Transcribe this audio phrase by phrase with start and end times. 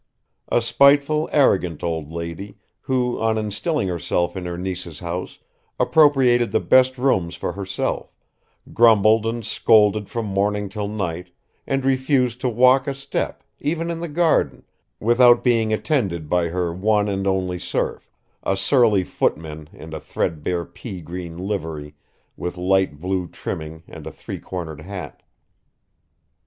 [0.51, 5.37] a spiteful, arrogant old lady who, on installing herself in her niece's house,
[5.79, 8.11] appropriated the best rooms for herself,
[8.73, 11.29] grumbled and scolded from morning till night
[11.67, 14.63] and refused to walk a step, even in the garden,
[14.99, 18.09] without being attended by her one and only serf,
[18.41, 21.93] a surly footman in a threadbare pea green livery
[22.35, 25.21] with light blue trimming and a three cornered hat.